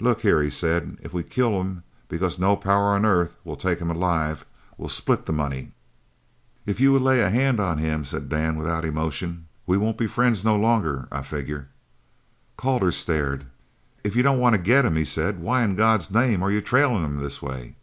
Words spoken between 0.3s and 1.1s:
he said,